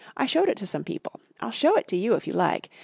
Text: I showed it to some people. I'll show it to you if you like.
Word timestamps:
I 0.17 0.25
showed 0.25 0.49
it 0.49 0.57
to 0.57 0.65
some 0.65 0.83
people. 0.83 1.19
I'll 1.41 1.51
show 1.51 1.75
it 1.77 1.87
to 1.89 1.95
you 1.95 2.15
if 2.15 2.25
you 2.25 2.33
like. 2.33 2.71